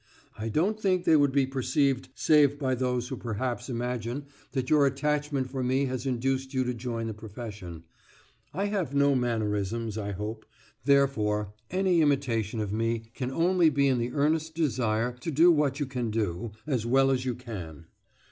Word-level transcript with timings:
I 0.35 0.49
don't 0.49 0.79
think 0.79 1.03
they 1.05 1.15
would 1.15 1.31
be 1.31 1.45
perceived 1.45 2.09
save 2.15 2.57
by 2.57 2.73
those 2.73 3.09
who 3.09 3.15
perhaps 3.17 3.69
imagine 3.69 4.25
that 4.53 4.67
your 4.67 4.87
attachment 4.87 5.51
for 5.51 5.61
me 5.61 5.85
has 5.85 6.07
induced 6.07 6.55
you 6.55 6.63
to 6.63 6.73
join 6.73 7.05
the 7.05 7.13
profession. 7.13 7.83
I 8.51 8.65
have 8.65 8.95
no 8.95 9.13
mannerisms, 9.13 9.99
I 9.99 10.13
hope; 10.13 10.47
therefore 10.85 11.53
any 11.69 12.01
imitation 12.01 12.59
of 12.59 12.73
me 12.73 13.11
can 13.13 13.29
only 13.29 13.69
be 13.69 13.87
in 13.87 13.99
the 13.99 14.13
earnest 14.13 14.55
desire 14.55 15.15
to 15.19 15.29
do 15.29 15.51
what 15.51 15.79
you 15.79 15.85
can 15.85 16.09
do, 16.09 16.51
as 16.65 16.83
well 16.83 17.11
as 17.11 17.23
you 17.23 17.35
can. 17.35 17.85